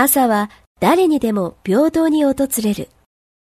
[0.00, 0.48] 朝は
[0.78, 2.88] 誰にでも平等に訪れる。